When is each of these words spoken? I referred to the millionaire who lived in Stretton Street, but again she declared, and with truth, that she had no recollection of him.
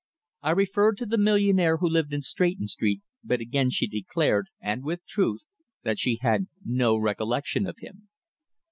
I 0.41 0.49
referred 0.49 0.97
to 0.97 1.05
the 1.05 1.19
millionaire 1.19 1.77
who 1.77 1.87
lived 1.87 2.11
in 2.11 2.23
Stretton 2.23 2.65
Street, 2.65 3.01
but 3.23 3.39
again 3.39 3.69
she 3.69 3.85
declared, 3.85 4.47
and 4.59 4.83
with 4.83 5.05
truth, 5.05 5.43
that 5.83 5.99
she 5.99 6.17
had 6.21 6.47
no 6.65 6.97
recollection 6.97 7.67
of 7.67 7.75
him. 7.77 8.09